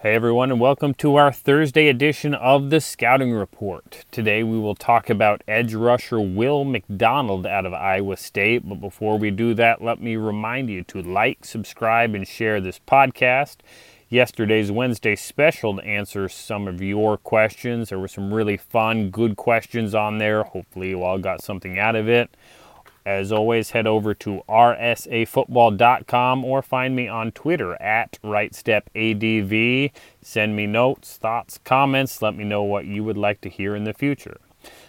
Hey 0.00 0.14
everyone, 0.14 0.50
and 0.50 0.60
welcome 0.60 0.92
to 0.96 1.16
our 1.16 1.32
Thursday 1.32 1.88
edition 1.88 2.34
of 2.34 2.68
the 2.68 2.82
Scouting 2.82 3.32
Report. 3.32 4.04
Today 4.10 4.42
we 4.42 4.58
will 4.58 4.74
talk 4.74 5.08
about 5.08 5.42
edge 5.48 5.72
rusher 5.72 6.20
Will 6.20 6.64
McDonald 6.64 7.46
out 7.46 7.64
of 7.64 7.72
Iowa 7.72 8.18
State. 8.18 8.68
But 8.68 8.78
before 8.78 9.18
we 9.18 9.30
do 9.30 9.54
that, 9.54 9.82
let 9.82 9.98
me 9.98 10.16
remind 10.16 10.68
you 10.68 10.82
to 10.84 11.00
like, 11.00 11.46
subscribe, 11.46 12.14
and 12.14 12.28
share 12.28 12.60
this 12.60 12.78
podcast. 12.86 13.56
Yesterday's 14.10 14.70
Wednesday 14.70 15.16
special 15.16 15.76
to 15.76 15.82
answer 15.82 16.28
some 16.28 16.68
of 16.68 16.82
your 16.82 17.16
questions. 17.16 17.88
There 17.88 17.98
were 17.98 18.06
some 18.06 18.34
really 18.34 18.58
fun, 18.58 19.08
good 19.08 19.36
questions 19.36 19.94
on 19.94 20.18
there. 20.18 20.42
Hopefully, 20.42 20.90
you 20.90 21.02
all 21.02 21.18
got 21.18 21.42
something 21.42 21.78
out 21.78 21.96
of 21.96 22.06
it. 22.06 22.28
As 23.06 23.30
always, 23.30 23.70
head 23.70 23.86
over 23.86 24.12
to 24.14 24.42
rsafootball.com 24.48 26.44
or 26.44 26.60
find 26.60 26.96
me 26.96 27.06
on 27.06 27.30
Twitter 27.30 27.80
at 27.80 28.18
RightStepADV. 28.24 29.92
Send 30.20 30.56
me 30.56 30.66
notes, 30.66 31.16
thoughts, 31.16 31.60
comments. 31.62 32.20
Let 32.20 32.34
me 32.34 32.42
know 32.42 32.64
what 32.64 32.86
you 32.86 33.04
would 33.04 33.16
like 33.16 33.40
to 33.42 33.48
hear 33.48 33.76
in 33.76 33.84
the 33.84 33.94
future. 33.94 34.38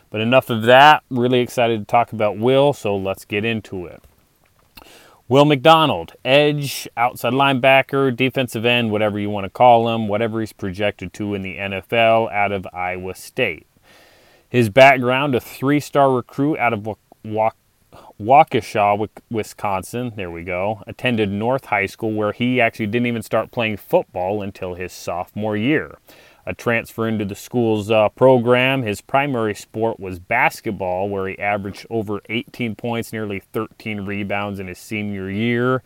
But 0.09 0.21
enough 0.21 0.49
of 0.49 0.63
that. 0.63 1.03
Really 1.11 1.41
excited 1.41 1.77
to 1.79 1.85
talk 1.85 2.11
about 2.11 2.39
Will, 2.39 2.73
so 2.73 2.97
let's 2.97 3.23
get 3.23 3.45
into 3.45 3.85
it. 3.85 4.01
Will 5.27 5.45
McDonald, 5.45 6.13
edge, 6.25 6.87
outside 6.97 7.33
linebacker, 7.33 8.15
defensive 8.15 8.65
end, 8.65 8.89
whatever 8.89 9.19
you 9.19 9.29
want 9.29 9.43
to 9.43 9.51
call 9.51 9.93
him, 9.93 10.07
whatever 10.07 10.39
he's 10.39 10.53
projected 10.53 11.13
to 11.13 11.35
in 11.35 11.43
the 11.43 11.57
NFL 11.57 12.31
out 12.31 12.51
of 12.51 12.65
Iowa 12.73 13.13
State. 13.13 13.67
His 14.49 14.69
background, 14.69 15.35
a 15.35 15.39
three 15.39 15.79
star 15.79 16.11
recruit 16.11 16.57
out 16.57 16.73
of 16.73 16.87
Waukesha. 17.23 17.53
Waukesha, 18.19 19.09
Wisconsin, 19.29 20.13
there 20.15 20.31
we 20.31 20.43
go, 20.43 20.81
attended 20.87 21.29
North 21.29 21.65
High 21.65 21.85
School 21.85 22.13
where 22.13 22.31
he 22.31 22.59
actually 22.59 22.87
didn't 22.87 23.05
even 23.05 23.21
start 23.21 23.51
playing 23.51 23.77
football 23.77 24.41
until 24.41 24.73
his 24.73 24.91
sophomore 24.91 25.55
year. 25.55 25.99
A 26.47 26.55
transfer 26.55 27.07
into 27.07 27.25
the 27.25 27.35
school's 27.35 27.91
uh, 27.91 28.09
program, 28.09 28.81
his 28.81 29.01
primary 29.01 29.53
sport 29.53 29.99
was 29.99 30.17
basketball, 30.17 31.09
where 31.09 31.27
he 31.27 31.37
averaged 31.37 31.85
over 31.91 32.21
18 32.29 32.75
points, 32.75 33.13
nearly 33.13 33.39
13 33.39 34.05
rebounds 34.05 34.59
in 34.59 34.67
his 34.67 34.79
senior 34.79 35.29
year. 35.29 35.83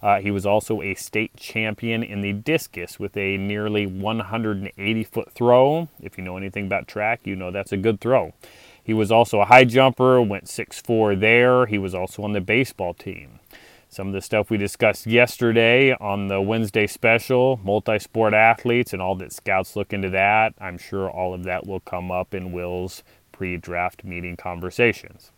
Uh, 0.00 0.20
he 0.20 0.30
was 0.30 0.46
also 0.46 0.80
a 0.80 0.94
state 0.94 1.36
champion 1.36 2.02
in 2.02 2.20
the 2.20 2.32
discus 2.32 2.98
with 3.00 3.16
a 3.16 3.36
nearly 3.36 3.86
180 3.86 5.04
foot 5.04 5.32
throw. 5.32 5.88
If 6.00 6.16
you 6.16 6.24
know 6.24 6.36
anything 6.36 6.66
about 6.66 6.86
track, 6.86 7.20
you 7.24 7.34
know 7.34 7.50
that's 7.50 7.72
a 7.72 7.76
good 7.76 8.00
throw. 8.00 8.32
He 8.84 8.92
was 8.92 9.10
also 9.10 9.40
a 9.40 9.46
high 9.46 9.64
jumper, 9.64 10.20
went 10.20 10.44
6'4 10.44 11.18
there. 11.18 11.66
He 11.66 11.78
was 11.78 11.94
also 11.94 12.22
on 12.22 12.32
the 12.32 12.40
baseball 12.42 12.92
team. 12.92 13.40
Some 13.88 14.08
of 14.08 14.12
the 14.12 14.20
stuff 14.20 14.50
we 14.50 14.58
discussed 14.58 15.06
yesterday 15.06 15.94
on 15.94 16.28
the 16.28 16.40
Wednesday 16.40 16.86
special, 16.86 17.60
multi 17.64 17.98
sport 17.98 18.34
athletes, 18.34 18.92
and 18.92 19.00
all 19.00 19.14
that 19.14 19.32
scouts 19.32 19.74
look 19.74 19.92
into 19.92 20.10
that. 20.10 20.52
I'm 20.60 20.78
sure 20.78 21.08
all 21.08 21.32
of 21.32 21.44
that 21.44 21.66
will 21.66 21.80
come 21.80 22.10
up 22.10 22.34
in 22.34 22.52
Will's 22.52 23.02
pre 23.32 23.56
draft 23.56 24.04
meeting 24.04 24.36
conversations. 24.36 25.30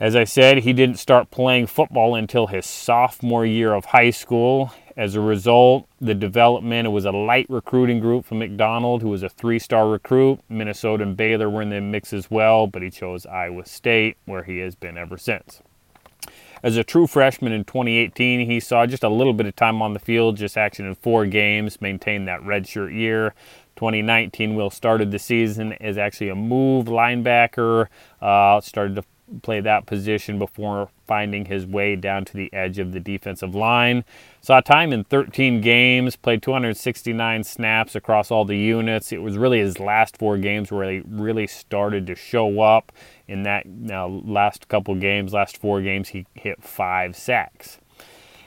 As 0.00 0.16
I 0.16 0.24
said, 0.24 0.58
he 0.58 0.72
didn't 0.72 0.98
start 0.98 1.30
playing 1.30 1.66
football 1.66 2.14
until 2.14 2.46
his 2.46 2.64
sophomore 2.64 3.44
year 3.44 3.74
of 3.74 3.86
high 3.86 4.10
school. 4.10 4.72
As 4.96 5.14
a 5.14 5.20
result, 5.20 5.88
the 6.00 6.14
development, 6.14 6.86
it 6.86 6.90
was 6.90 7.06
a 7.06 7.12
light 7.12 7.46
recruiting 7.48 7.98
group 7.98 8.26
from 8.26 8.40
McDonald, 8.40 9.00
who 9.00 9.08
was 9.08 9.22
a 9.22 9.28
three 9.28 9.58
star 9.58 9.88
recruit. 9.88 10.40
Minnesota 10.48 11.02
and 11.04 11.16
Baylor 11.16 11.48
were 11.48 11.62
in 11.62 11.70
the 11.70 11.80
mix 11.80 12.12
as 12.12 12.30
well, 12.30 12.66
but 12.66 12.82
he 12.82 12.90
chose 12.90 13.24
Iowa 13.24 13.64
State, 13.64 14.18
where 14.26 14.42
he 14.42 14.58
has 14.58 14.74
been 14.74 14.98
ever 14.98 15.16
since. 15.16 15.62
As 16.62 16.76
a 16.76 16.84
true 16.84 17.08
freshman 17.08 17.52
in 17.52 17.64
2018, 17.64 18.46
he 18.46 18.60
saw 18.60 18.86
just 18.86 19.02
a 19.02 19.08
little 19.08 19.32
bit 19.32 19.46
of 19.46 19.56
time 19.56 19.82
on 19.82 19.94
the 19.94 19.98
field, 19.98 20.36
just 20.36 20.56
action 20.56 20.86
in 20.86 20.94
four 20.94 21.26
games, 21.26 21.80
maintained 21.80 22.28
that 22.28 22.40
redshirt 22.42 22.94
year. 22.94 23.34
2019, 23.76 24.54
Will 24.54 24.70
started 24.70 25.10
the 25.10 25.18
season 25.18 25.72
as 25.74 25.98
actually 25.98 26.28
a 26.28 26.36
move 26.36 26.86
linebacker, 26.86 27.88
uh, 28.20 28.60
started 28.60 28.94
to 28.94 29.04
play 29.42 29.60
that 29.60 29.86
position 29.86 30.38
before 30.38 30.90
finding 31.06 31.46
his 31.46 31.66
way 31.66 31.96
down 31.96 32.24
to 32.26 32.34
the 32.34 32.52
edge 32.52 32.78
of 32.78 32.92
the 32.92 33.00
defensive 33.00 33.54
line. 33.54 34.04
Saw 34.44 34.60
time 34.60 34.92
in 34.92 35.04
13 35.04 35.60
games, 35.60 36.16
played 36.16 36.42
269 36.42 37.44
snaps 37.44 37.94
across 37.94 38.32
all 38.32 38.44
the 38.44 38.58
units. 38.58 39.12
It 39.12 39.22
was 39.22 39.38
really 39.38 39.60
his 39.60 39.78
last 39.78 40.16
four 40.16 40.36
games 40.36 40.72
where 40.72 40.90
he 40.90 41.02
really 41.06 41.46
started 41.46 42.08
to 42.08 42.16
show 42.16 42.60
up. 42.60 42.90
In 43.28 43.44
that 43.44 43.66
now 43.66 44.08
last 44.08 44.66
couple 44.66 44.96
games, 44.96 45.32
last 45.32 45.56
four 45.58 45.80
games, 45.80 46.08
he 46.08 46.26
hit 46.34 46.60
five 46.60 47.14
sacks 47.14 47.78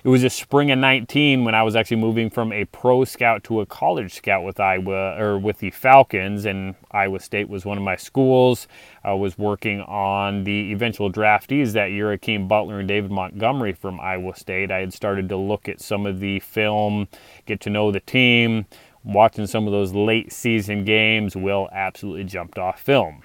it 0.05 0.09
was 0.09 0.23
a 0.23 0.29
spring 0.29 0.69
of 0.69 0.77
19 0.77 1.45
when 1.45 1.55
I 1.55 1.63
was 1.63 1.75
actually 1.75 1.97
moving 1.97 2.29
from 2.29 2.53
a 2.53 2.65
pro 2.65 3.05
scout 3.05 3.43
to 3.45 3.61
a 3.61 3.65
college 3.65 4.13
scout 4.13 4.43
with 4.43 4.59
Iowa 4.59 5.19
or 5.19 5.39
with 5.39 5.57
the 5.57 5.71
Falcons, 5.71 6.45
and 6.45 6.75
Iowa 6.91 7.19
State 7.19 7.49
was 7.49 7.65
one 7.65 7.79
of 7.79 7.83
my 7.83 7.95
schools. 7.95 8.67
I 9.03 9.13
was 9.13 9.35
working 9.39 9.81
on 9.81 10.43
the 10.43 10.71
eventual 10.71 11.11
draftees 11.11 11.73
that 11.73 11.87
year, 11.87 12.11
Hakeem 12.11 12.47
Butler 12.47 12.77
and 12.77 12.87
David 12.87 13.09
Montgomery 13.09 13.73
from 13.73 13.99
Iowa 13.99 14.35
State. 14.35 14.69
I 14.69 14.81
had 14.81 14.93
started 14.93 15.27
to 15.29 15.37
look 15.37 15.67
at 15.67 15.81
some 15.81 16.05
of 16.05 16.19
the 16.19 16.39
film, 16.39 17.07
get 17.47 17.59
to 17.61 17.71
know 17.71 17.91
the 17.91 17.99
team. 17.99 18.67
Watching 19.03 19.47
some 19.47 19.65
of 19.65 19.73
those 19.73 19.93
late 19.93 20.31
season 20.31 20.85
games, 20.85 21.35
Will 21.35 21.67
absolutely 21.71 22.25
jumped 22.25 22.59
off 22.59 22.79
film 22.79 23.23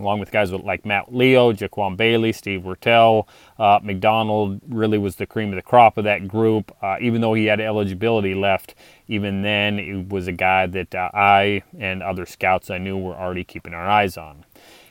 along 0.00 0.18
with 0.20 0.30
guys 0.30 0.50
like 0.52 0.84
Matt 0.84 1.14
Leo, 1.14 1.52
Jaquan 1.52 1.96
Bailey, 1.96 2.32
Steve 2.32 2.62
Wirtel. 2.62 3.26
Uh, 3.58 3.78
McDonald 3.82 4.60
really 4.68 4.98
was 4.98 5.16
the 5.16 5.26
cream 5.26 5.50
of 5.50 5.56
the 5.56 5.62
crop 5.62 5.98
of 5.98 6.04
that 6.04 6.26
group. 6.26 6.74
Uh, 6.82 6.96
even 7.00 7.20
though 7.20 7.34
he 7.34 7.46
had 7.46 7.60
eligibility 7.60 8.34
left, 8.34 8.74
even 9.08 9.42
then, 9.42 9.78
it 9.78 10.08
was 10.08 10.26
a 10.26 10.32
guy 10.32 10.66
that 10.66 10.94
uh, 10.94 11.10
I 11.12 11.62
and 11.78 12.02
other 12.02 12.26
scouts 12.26 12.70
I 12.70 12.78
knew 12.78 12.96
were 12.96 13.14
already 13.14 13.44
keeping 13.44 13.74
our 13.74 13.88
eyes 13.88 14.16
on. 14.16 14.44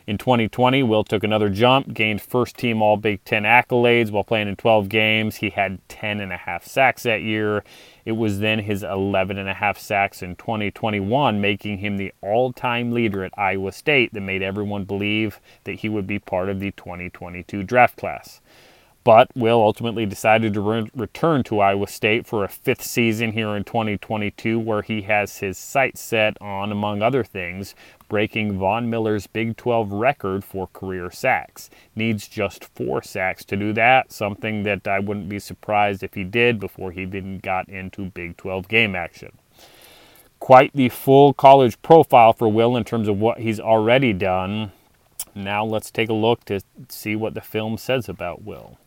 In 0.10 0.18
2020, 0.18 0.82
Will 0.82 1.04
took 1.04 1.24
another 1.24 1.50
jump, 1.50 1.94
gained 1.94 2.20
first 2.20 2.58
team 2.58 2.82
All 2.82 2.98
Big 2.98 3.24
Ten 3.26 3.44
accolades 3.44 4.10
while 4.10 4.24
playing 4.24 4.48
in 4.48 4.56
12 4.56 4.90
games. 4.90 5.36
He 5.36 5.52
had 5.52 5.88
10 5.88 6.20
and 6.20 6.34
a 6.34 6.38
half 6.38 6.66
sacks 6.66 7.04
that 7.04 7.22
year. 7.22 7.64
It 8.06 8.14
was 8.14 8.40
then 8.40 8.58
his 8.58 8.82
11 8.82 9.38
and 9.38 9.48
a 9.48 9.54
half 9.54 9.78
sacks 9.78 10.24
in 10.24 10.36
2021, 10.36 11.40
making 11.40 11.78
him 11.78 11.98
the 11.98 12.12
all 12.24 12.52
time 12.52 12.92
leader 12.92 13.24
at 13.24 13.38
Iowa 13.38 13.72
State 13.72 14.12
that 14.16 14.22
made 14.22 14.42
everyone 14.42 14.84
believe 14.84 15.40
that 15.66 15.74
he 15.74 15.90
would 15.90 16.08
be 16.08 16.18
part 16.18 16.50
of 16.50 16.60
the 16.60 16.72
2022 16.72 17.62
draft 17.62 17.96
class. 17.96 18.42
But 19.04 19.30
Will 19.36 19.62
ultimately 19.62 20.06
decided 20.06 20.56
to 20.56 20.62
re- 20.62 20.92
return 20.96 21.44
to 21.44 21.60
Iowa 21.60 21.88
State 21.88 22.26
for 22.26 22.44
a 22.44 22.50
fifth 22.50 22.84
season 22.84 23.32
here 23.32 23.56
in 23.56 23.64
2022, 23.64 24.60
where 24.60 24.82
he 24.82 25.04
has 25.04 25.38
his 25.38 25.58
sights 25.58 26.02
set 26.02 26.36
on, 26.42 26.72
among 26.72 27.02
other 27.02 27.24
things, 27.24 27.76
breaking 28.10 28.58
Von 28.60 28.90
Miller's 28.90 29.28
Big 29.28 29.56
12 29.56 29.94
record 29.94 30.44
for 30.44 30.68
career 30.74 31.10
sacks. 31.10 31.70
Needs 31.96 32.28
just 32.28 32.66
four 32.66 33.02
sacks 33.02 33.46
to 33.46 33.56
do 33.56 33.72
that, 33.74 34.12
something 34.12 34.64
that 34.64 34.88
I 34.88 35.00
wouldn't 35.00 35.30
be 35.30 35.40
surprised 35.40 36.04
if 36.04 36.16
he 36.16 36.26
did 36.26 36.60
before 36.60 36.92
he 36.92 37.04
even 37.04 37.40
got 37.40 37.70
into 37.70 38.10
Big 38.10 38.36
12 38.36 38.68
game 38.68 38.96
action. 38.96 39.38
Quite 40.40 40.72
the 40.74 40.90
full 40.90 41.34
college 41.34 41.82
profile 41.82 42.34
for 42.34 42.52
Will 42.52 42.76
in 42.76 42.84
terms 42.84 43.08
of 43.08 43.20
what 43.20 43.40
he's 43.40 43.60
already 43.60 44.12
done. 44.12 44.72
Now 45.36 45.64
let's 45.64 45.92
take 45.92 46.10
a 46.10 46.14
look 46.14 46.44
to 46.46 46.62
see 46.90 47.16
what 47.16 47.34
the 47.34 47.42
film 47.42 47.78
says 47.78 48.10
about 48.10 48.44
Will. 48.44 48.78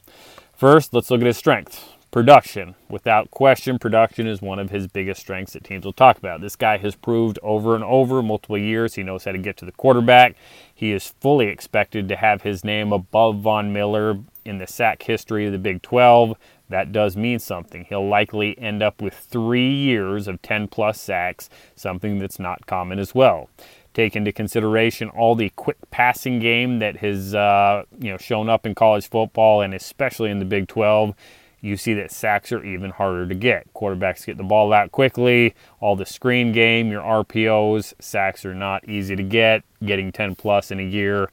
First, 0.52 0.92
let's 0.92 1.10
look 1.10 1.20
at 1.20 1.26
his 1.26 1.36
strengths. 1.36 1.84
Production. 2.12 2.74
Without 2.90 3.30
question, 3.30 3.78
production 3.78 4.26
is 4.26 4.42
one 4.42 4.58
of 4.58 4.68
his 4.68 4.86
biggest 4.86 5.22
strengths 5.22 5.54
that 5.54 5.64
teams 5.64 5.86
will 5.86 5.94
talk 5.94 6.18
about. 6.18 6.42
This 6.42 6.56
guy 6.56 6.76
has 6.76 6.94
proved 6.94 7.38
over 7.42 7.74
and 7.74 7.82
over, 7.82 8.22
multiple 8.22 8.58
years, 8.58 8.96
he 8.96 9.02
knows 9.02 9.24
how 9.24 9.32
to 9.32 9.38
get 9.38 9.56
to 9.56 9.64
the 9.64 9.72
quarterback. 9.72 10.36
He 10.74 10.92
is 10.92 11.14
fully 11.22 11.46
expected 11.46 12.10
to 12.10 12.16
have 12.16 12.42
his 12.42 12.64
name 12.64 12.92
above 12.92 13.38
Von 13.38 13.72
Miller 13.72 14.18
in 14.44 14.58
the 14.58 14.66
sack 14.66 15.04
history 15.04 15.46
of 15.46 15.52
the 15.52 15.58
Big 15.58 15.80
12. 15.80 16.36
That 16.68 16.92
does 16.92 17.16
mean 17.16 17.38
something. 17.38 17.86
He'll 17.88 18.06
likely 18.06 18.58
end 18.58 18.82
up 18.82 19.00
with 19.00 19.14
three 19.14 19.72
years 19.72 20.28
of 20.28 20.42
10 20.42 20.68
plus 20.68 21.00
sacks, 21.00 21.48
something 21.76 22.18
that's 22.18 22.38
not 22.38 22.66
common 22.66 22.98
as 22.98 23.14
well 23.14 23.48
take 23.94 24.16
into 24.16 24.32
consideration 24.32 25.10
all 25.10 25.34
the 25.34 25.50
quick 25.50 25.76
passing 25.90 26.38
game 26.38 26.78
that 26.78 26.96
has 26.96 27.34
uh, 27.34 27.84
you 28.00 28.10
know 28.10 28.16
shown 28.16 28.48
up 28.48 28.64
in 28.64 28.74
college 28.74 29.06
football 29.06 29.60
and 29.60 29.74
especially 29.74 30.30
in 30.30 30.38
the 30.38 30.46
Big 30.46 30.66
12 30.66 31.14
you 31.62 31.76
see 31.76 31.94
that 31.94 32.10
sacks 32.10 32.50
are 32.52 32.62
even 32.62 32.90
harder 32.90 33.26
to 33.26 33.34
get. 33.34 33.72
Quarterbacks 33.72 34.26
get 34.26 34.36
the 34.36 34.42
ball 34.42 34.72
out 34.72 34.90
quickly. 34.90 35.54
All 35.80 35.94
the 35.94 36.04
screen 36.04 36.52
game, 36.52 36.90
your 36.90 37.02
RPOs, 37.02 37.94
sacks 38.00 38.44
are 38.44 38.54
not 38.54 38.86
easy 38.88 39.14
to 39.14 39.22
get. 39.22 39.62
Getting 39.82 40.10
10 40.10 40.34
plus 40.34 40.72
in 40.72 40.80
a 40.80 40.84
year, 40.84 41.30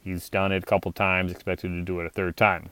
he's 0.00 0.28
done 0.30 0.52
it 0.52 0.62
a 0.62 0.66
couple 0.66 0.92
times, 0.92 1.32
expected 1.32 1.68
to 1.68 1.82
do 1.82 2.00
it 2.00 2.06
a 2.06 2.10
third 2.10 2.36
time. 2.36 2.70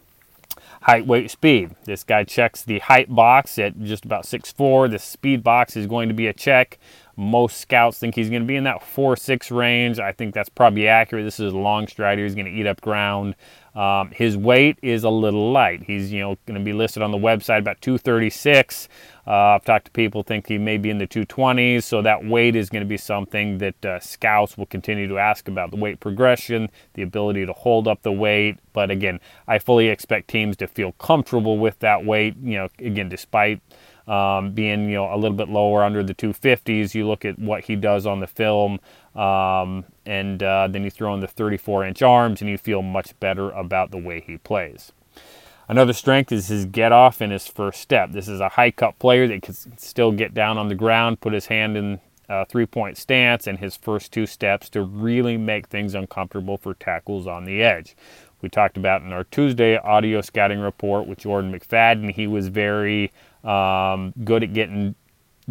Height, 0.82 1.06
weight, 1.06 1.30
speed. 1.30 1.74
This 1.84 2.04
guy 2.04 2.24
checks 2.24 2.62
the 2.62 2.78
height 2.78 3.14
box 3.14 3.58
at 3.58 3.80
just 3.82 4.04
about 4.04 4.24
6'4. 4.24 4.90
The 4.90 4.98
speed 4.98 5.42
box 5.42 5.76
is 5.76 5.86
going 5.86 6.08
to 6.08 6.14
be 6.14 6.26
a 6.26 6.32
check. 6.32 6.78
Most 7.16 7.58
scouts 7.58 7.98
think 7.98 8.14
he's 8.14 8.30
going 8.30 8.42
to 8.42 8.46
be 8.48 8.56
in 8.56 8.64
that 8.64 8.82
4 8.82 9.16
6 9.16 9.50
range. 9.50 9.98
I 9.98 10.12
think 10.12 10.32
that's 10.32 10.48
probably 10.48 10.88
accurate. 10.88 11.24
This 11.24 11.38
is 11.40 11.52
a 11.52 11.58
long 11.58 11.86
strider. 11.86 12.22
He's 12.22 12.34
going 12.34 12.46
to 12.46 12.52
eat 12.52 12.66
up 12.66 12.80
ground. 12.80 13.34
Um, 13.74 14.10
his 14.10 14.36
weight 14.36 14.78
is 14.82 15.04
a 15.04 15.10
little 15.10 15.52
light. 15.52 15.84
He's 15.84 16.12
you 16.12 16.20
know 16.20 16.36
going 16.46 16.58
to 16.58 16.64
be 16.64 16.72
listed 16.72 17.02
on 17.02 17.10
the 17.10 17.18
website 17.18 17.58
about 17.58 17.80
236. 17.80 18.88
Uh, 19.26 19.30
I've 19.30 19.64
talked 19.64 19.84
to 19.84 19.90
people 19.92 20.22
think 20.22 20.48
he 20.48 20.58
may 20.58 20.76
be 20.76 20.90
in 20.90 20.98
the 20.98 21.06
220s, 21.06 21.84
so 21.84 22.02
that 22.02 22.24
weight 22.24 22.56
is 22.56 22.68
going 22.68 22.82
to 22.82 22.88
be 22.88 22.96
something 22.96 23.58
that 23.58 23.84
uh, 23.84 24.00
scouts 24.00 24.58
will 24.58 24.66
continue 24.66 25.06
to 25.06 25.18
ask 25.18 25.46
about 25.46 25.70
the 25.70 25.76
weight 25.76 26.00
progression, 26.00 26.68
the 26.94 27.02
ability 27.02 27.46
to 27.46 27.52
hold 27.52 27.86
up 27.86 28.02
the 28.02 28.12
weight. 28.12 28.58
But 28.72 28.90
again, 28.90 29.20
I 29.46 29.58
fully 29.58 29.88
expect 29.88 30.28
teams 30.28 30.56
to 30.58 30.66
feel 30.66 30.92
comfortable 30.92 31.58
with 31.58 31.78
that 31.80 32.04
weight. 32.04 32.36
You 32.42 32.58
know, 32.58 32.68
again, 32.78 33.08
despite 33.08 33.60
um, 34.10 34.50
being 34.52 34.88
you 34.88 34.96
know 34.96 35.14
a 35.14 35.16
little 35.16 35.36
bit 35.36 35.48
lower 35.48 35.84
under 35.84 36.02
the 36.02 36.14
250s, 36.14 36.94
you 36.94 37.06
look 37.06 37.24
at 37.24 37.38
what 37.38 37.64
he 37.64 37.76
does 37.76 38.06
on 38.06 38.20
the 38.20 38.26
film. 38.26 38.80
Um, 39.14 39.84
and 40.04 40.42
uh, 40.42 40.68
then 40.68 40.82
you 40.82 40.90
throw 40.90 41.14
in 41.14 41.20
the 41.20 41.28
34 41.28 41.86
inch 41.86 42.02
arms 42.02 42.40
and 42.40 42.50
you 42.50 42.58
feel 42.58 42.82
much 42.82 43.18
better 43.20 43.50
about 43.50 43.90
the 43.92 43.98
way 43.98 44.20
he 44.20 44.36
plays. 44.38 44.92
Another 45.68 45.92
strength 45.92 46.32
is 46.32 46.48
his 46.48 46.64
get 46.64 46.90
off 46.90 47.22
in 47.22 47.30
his 47.30 47.46
first 47.46 47.80
step. 47.80 48.10
This 48.10 48.26
is 48.26 48.40
a 48.40 48.48
high 48.48 48.72
cut 48.72 48.98
player 48.98 49.28
that 49.28 49.42
can 49.42 49.54
still 49.78 50.10
get 50.10 50.34
down 50.34 50.58
on 50.58 50.66
the 50.66 50.74
ground, 50.74 51.20
put 51.20 51.32
his 51.32 51.46
hand 51.46 51.76
in 51.76 52.00
a 52.28 52.44
three 52.44 52.66
point 52.66 52.96
stance, 52.96 53.46
and 53.46 53.60
his 53.60 53.76
first 53.76 54.12
two 54.12 54.26
steps 54.26 54.68
to 54.70 54.82
really 54.82 55.36
make 55.36 55.68
things 55.68 55.94
uncomfortable 55.94 56.56
for 56.56 56.74
tackles 56.74 57.28
on 57.28 57.44
the 57.44 57.62
edge. 57.62 57.94
We 58.42 58.48
talked 58.48 58.76
about 58.76 59.02
in 59.02 59.12
our 59.12 59.24
Tuesday 59.24 59.76
audio 59.76 60.20
scouting 60.20 60.60
report 60.60 61.06
with 61.06 61.18
Jordan 61.18 61.52
McFadden. 61.52 62.12
He 62.12 62.26
was 62.26 62.48
very 62.48 63.12
um, 63.44 64.12
good 64.24 64.42
at 64.42 64.52
getting 64.52 64.94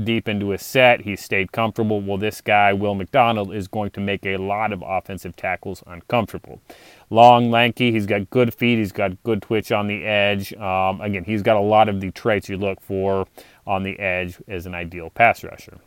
deep 0.04 0.30
into 0.30 0.50
his 0.50 0.66
set. 0.66 1.02
He 1.02 1.16
stayed 1.16 1.52
comfortable. 1.52 2.02
Well, 2.02 2.18
this 2.18 2.42
guy, 2.42 2.74
Will 2.74 2.96
McDonald, 2.96 3.54
is 3.54 3.68
going 3.68 3.92
to 3.92 4.00
make 4.00 4.26
a 4.26 4.38
lot 4.38 4.72
of 4.72 4.84
offensive 4.86 5.36
tackles 5.36 5.84
uncomfortable. 5.88 6.62
Long, 7.10 7.52
lanky, 7.52 7.92
he's 7.92 8.06
got 8.06 8.30
good 8.30 8.54
feet, 8.54 8.78
he's 8.78 8.92
got 8.92 9.22
good 9.24 9.42
twitch 9.42 9.72
on 9.72 9.88
the 9.88 10.06
edge. 10.06 10.54
Um, 10.54 11.02
again, 11.02 11.24
he's 11.26 11.42
got 11.42 11.58
a 11.58 11.62
lot 11.62 11.90
of 11.90 12.02
the 12.02 12.12
traits 12.12 12.50
you 12.50 12.58
look 12.58 12.80
for 12.82 13.28
on 13.68 13.84
the 13.84 14.00
edge 14.00 14.38
as 14.48 14.66
an 14.66 14.74
ideal 14.74 15.10
pass 15.10 15.44
rusher. 15.44 15.80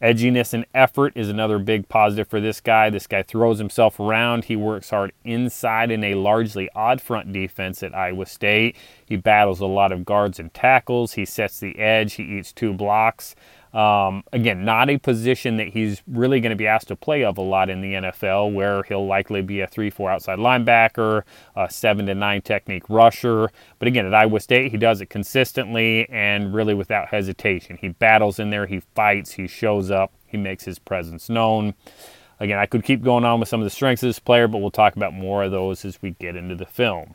Edginess 0.00 0.54
and 0.54 0.64
effort 0.74 1.12
is 1.16 1.28
another 1.28 1.58
big 1.58 1.88
positive 1.88 2.28
for 2.28 2.40
this 2.40 2.60
guy. 2.60 2.88
This 2.88 3.08
guy 3.08 3.22
throws 3.24 3.58
himself 3.58 3.98
around. 3.98 4.44
He 4.44 4.54
works 4.54 4.90
hard 4.90 5.12
inside 5.24 5.90
in 5.90 6.04
a 6.04 6.14
largely 6.14 6.68
odd 6.74 7.00
front 7.00 7.32
defense 7.32 7.82
at 7.82 7.96
Iowa 7.96 8.26
State. 8.26 8.76
He 9.04 9.16
battles 9.16 9.58
a 9.58 9.66
lot 9.66 9.90
of 9.90 10.04
guards 10.04 10.38
and 10.38 10.54
tackles. 10.54 11.14
He 11.14 11.24
sets 11.24 11.58
the 11.58 11.76
edge. 11.78 12.14
He 12.14 12.22
eats 12.22 12.52
two 12.52 12.72
blocks. 12.72 13.34
Um, 13.78 14.24
again, 14.32 14.64
not 14.64 14.90
a 14.90 14.98
position 14.98 15.56
that 15.58 15.68
he's 15.68 16.02
really 16.08 16.40
going 16.40 16.50
to 16.50 16.56
be 16.56 16.66
asked 16.66 16.88
to 16.88 16.96
play 16.96 17.22
of 17.22 17.38
a 17.38 17.42
lot 17.42 17.70
in 17.70 17.80
the 17.80 17.94
NFL, 17.94 18.52
where 18.52 18.82
he'll 18.82 19.06
likely 19.06 19.40
be 19.40 19.60
a 19.60 19.68
3 19.68 19.88
4 19.88 20.10
outside 20.10 20.40
linebacker, 20.40 21.22
a 21.54 21.70
7 21.70 22.06
to 22.06 22.14
9 22.16 22.42
technique 22.42 22.82
rusher. 22.88 23.50
But 23.78 23.86
again, 23.86 24.04
at 24.04 24.12
Iowa 24.12 24.40
State, 24.40 24.72
he 24.72 24.78
does 24.78 25.00
it 25.00 25.06
consistently 25.06 26.08
and 26.10 26.52
really 26.52 26.74
without 26.74 27.06
hesitation. 27.10 27.78
He 27.80 27.90
battles 27.90 28.40
in 28.40 28.50
there, 28.50 28.66
he 28.66 28.80
fights, 28.80 29.30
he 29.30 29.46
shows 29.46 29.92
up, 29.92 30.12
he 30.26 30.36
makes 30.36 30.64
his 30.64 30.80
presence 30.80 31.28
known. 31.28 31.74
Again, 32.40 32.58
I 32.58 32.66
could 32.66 32.82
keep 32.82 33.04
going 33.04 33.24
on 33.24 33.38
with 33.38 33.48
some 33.48 33.60
of 33.60 33.64
the 33.64 33.70
strengths 33.70 34.02
of 34.02 34.08
this 34.08 34.18
player, 34.18 34.48
but 34.48 34.58
we'll 34.58 34.72
talk 34.72 34.96
about 34.96 35.14
more 35.14 35.44
of 35.44 35.52
those 35.52 35.84
as 35.84 36.02
we 36.02 36.16
get 36.18 36.34
into 36.34 36.56
the 36.56 36.66
film. 36.66 37.14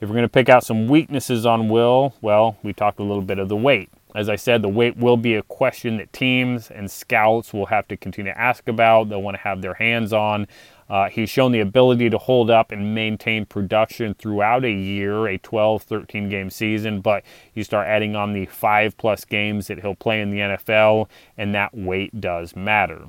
If 0.00 0.08
we're 0.08 0.14
going 0.14 0.22
to 0.22 0.28
pick 0.28 0.48
out 0.48 0.62
some 0.62 0.86
weaknesses 0.86 1.44
on 1.44 1.68
Will, 1.68 2.14
well, 2.20 2.58
we 2.62 2.72
talked 2.72 3.00
a 3.00 3.02
little 3.02 3.22
bit 3.22 3.40
of 3.40 3.48
the 3.48 3.56
weight. 3.56 3.90
As 4.16 4.30
I 4.30 4.36
said, 4.36 4.62
the 4.62 4.68
weight 4.70 4.96
will 4.96 5.18
be 5.18 5.34
a 5.34 5.42
question 5.42 5.98
that 5.98 6.10
teams 6.10 6.70
and 6.70 6.90
scouts 6.90 7.52
will 7.52 7.66
have 7.66 7.86
to 7.88 7.98
continue 7.98 8.32
to 8.32 8.40
ask 8.40 8.66
about. 8.66 9.10
They'll 9.10 9.20
want 9.20 9.36
to 9.36 9.42
have 9.42 9.60
their 9.60 9.74
hands 9.74 10.14
on. 10.14 10.48
Uh, 10.88 11.10
he's 11.10 11.28
shown 11.28 11.52
the 11.52 11.60
ability 11.60 12.08
to 12.08 12.16
hold 12.16 12.48
up 12.48 12.72
and 12.72 12.94
maintain 12.94 13.44
production 13.44 14.14
throughout 14.14 14.64
a 14.64 14.70
year, 14.70 15.26
a 15.26 15.36
12, 15.36 15.82
13 15.82 16.30
game 16.30 16.48
season. 16.48 17.02
But 17.02 17.24
you 17.52 17.62
start 17.62 17.88
adding 17.88 18.16
on 18.16 18.32
the 18.32 18.46
five 18.46 18.96
plus 18.96 19.26
games 19.26 19.66
that 19.66 19.80
he'll 19.80 19.94
play 19.94 20.22
in 20.22 20.30
the 20.30 20.38
NFL, 20.38 21.10
and 21.36 21.54
that 21.54 21.76
weight 21.76 22.18
does 22.18 22.56
matter. 22.56 23.08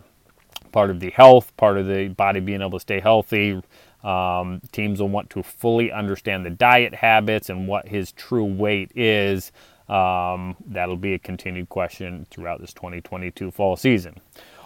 Part 0.73 0.89
of 0.89 0.99
the 0.99 1.11
health, 1.11 1.55
part 1.55 1.77
of 1.77 1.87
the 1.87 2.09
body 2.09 2.41
being 2.41 2.61
able 2.61 2.71
to 2.71 2.79
stay 2.81 2.99
healthy. 2.99 3.61
Um, 4.03 4.61
teams 4.73 4.99
will 4.99 5.07
want 5.07 5.29
to 5.31 5.41
fully 5.41 5.89
understand 5.89 6.45
the 6.45 6.49
diet 6.49 6.95
habits 6.95 7.49
and 7.49 7.65
what 7.65 7.87
his 7.87 8.11
true 8.11 8.43
weight 8.43 8.91
is 8.93 9.53
um, 9.89 10.55
that'll 10.65 10.97
be 10.97 11.13
a 11.13 11.19
continued 11.19 11.69
question 11.69 12.27
throughout 12.29 12.61
this 12.61 12.73
2022 12.73 13.51
fall 13.51 13.75
season. 13.75 14.19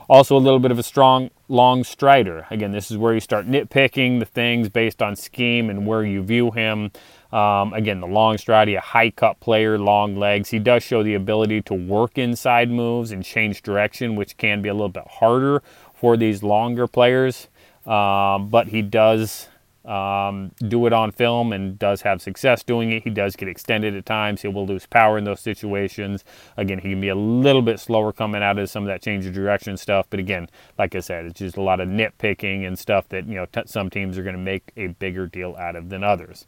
Also, 0.09 0.35
a 0.35 0.39
little 0.39 0.59
bit 0.59 0.71
of 0.71 0.79
a 0.79 0.83
strong, 0.83 1.29
long 1.47 1.85
strider. 1.85 2.45
Again, 2.49 2.71
this 2.71 2.91
is 2.91 2.97
where 2.97 3.13
you 3.13 3.21
start 3.21 3.47
nitpicking 3.47 4.19
the 4.19 4.25
things 4.25 4.67
based 4.67 5.01
on 5.01 5.15
scheme 5.15 5.69
and 5.69 5.87
where 5.87 6.03
you 6.03 6.21
view 6.21 6.51
him. 6.51 6.91
Um, 7.31 7.71
again, 7.71 8.01
the 8.01 8.07
long 8.07 8.37
strider, 8.37 8.75
a 8.75 8.81
high 8.81 9.11
cut 9.11 9.39
player, 9.39 9.77
long 9.77 10.17
legs. 10.17 10.49
He 10.49 10.59
does 10.59 10.83
show 10.83 11.01
the 11.01 11.13
ability 11.13 11.61
to 11.61 11.73
work 11.73 12.17
inside 12.17 12.69
moves 12.69 13.11
and 13.11 13.23
change 13.23 13.61
direction, 13.61 14.17
which 14.17 14.35
can 14.35 14.61
be 14.61 14.67
a 14.67 14.73
little 14.73 14.89
bit 14.89 15.07
harder 15.07 15.63
for 15.93 16.17
these 16.17 16.43
longer 16.43 16.87
players. 16.87 17.47
Um, 17.85 18.49
but 18.49 18.67
he 18.67 18.81
does 18.81 19.47
um, 19.85 20.51
do 20.57 20.85
it 20.85 20.93
on 20.93 21.11
film 21.11 21.51
and 21.53 21.77
does 21.79 22.01
have 22.01 22.21
success 22.21 22.63
doing 22.63 22.91
it. 22.91 23.03
He 23.03 23.09
does 23.09 23.35
get 23.35 23.47
extended 23.47 23.95
at 23.95 24.05
times. 24.05 24.41
He 24.41 24.47
will 24.47 24.65
lose 24.65 24.85
power 24.85 25.17
in 25.17 25.23
those 25.23 25.39
situations. 25.39 26.23
Again, 26.57 26.79
he 26.79 26.89
can 26.89 27.01
be 27.01 27.09
a 27.09 27.15
little 27.15 27.61
bit 27.61 27.79
slower 27.79 28.13
coming 28.13 28.43
out 28.43 28.59
of 28.59 28.69
some 28.69 28.83
of 28.83 28.87
that 28.87 29.01
change 29.01 29.25
of 29.25 29.33
direction 29.33 29.77
stuff. 29.77 30.07
But 30.09 30.19
again, 30.19 30.49
like 30.77 30.95
I 30.95 30.99
said, 30.99 31.25
it's 31.25 31.39
just 31.39 31.57
a 31.57 31.61
lot 31.61 31.79
of 31.79 31.87
nitpicking 31.87 32.65
and 32.65 32.77
stuff 32.77 33.09
that 33.09 33.27
you 33.27 33.35
know 33.35 33.45
t- 33.45 33.61
some 33.65 33.89
teams 33.89 34.17
are 34.17 34.23
going 34.23 34.35
to 34.35 34.41
make 34.41 34.71
a 34.77 34.87
bigger 34.87 35.27
deal 35.27 35.55
out 35.57 35.75
of 35.75 35.89
than 35.89 36.03
others. 36.03 36.45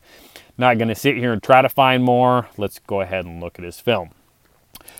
Not 0.58 0.78
going 0.78 0.90
to 0.90 0.96
sit 0.96 1.18
here 1.18 1.34
and 1.34 1.42
try 1.42 1.62
to 1.62 1.70
find 1.70 2.04
more. 2.04 2.48
Let's 2.58 2.80
go 2.80 3.02
ahead 3.02 3.26
and 3.26 3.42
look 3.42 3.58
at 3.58 3.66
his 3.66 3.80
film. 3.80 4.12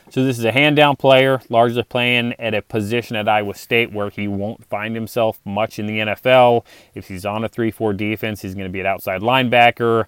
So 0.10 0.24
this 0.24 0.38
is 0.38 0.46
a 0.46 0.52
hand 0.52 0.76
down 0.76 0.96
player, 0.96 1.42
largely 1.50 1.84
playing 1.84 2.34
at 2.40 2.54
a 2.54 2.62
position 2.62 3.16
at 3.16 3.28
Iowa 3.28 3.54
State 3.56 3.92
where 3.92 4.10
he 4.10 4.28
won't 4.28 4.66
find 4.66 4.96
himself 4.96 5.40
much 5.46 5.80
in 5.80 5.86
the 5.86 6.00
NFL. 6.00 6.66
If 6.94 7.08
he's 7.08 7.26
on 7.26 7.44
a 7.44 7.50
3-4 7.50 7.96
defense, 7.98 8.42
he's 8.42 8.54
going 8.54 8.68
to 8.68 8.72
be 8.72 8.80
an 8.80 8.86
outside 8.86 9.22
linebacker. 9.22 10.06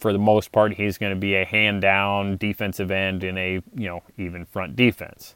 For 0.00 0.12
the 0.12 0.18
most 0.18 0.52
part, 0.52 0.74
he's 0.74 0.98
going 0.98 1.14
to 1.14 1.18
be 1.18 1.34
a 1.34 1.44
hand 1.44 1.80
down 1.80 2.36
defensive 2.36 2.90
end 2.90 3.24
in 3.24 3.38
a, 3.38 3.62
you 3.74 3.88
know, 3.88 4.02
even 4.18 4.44
front 4.44 4.76
defense. 4.76 5.34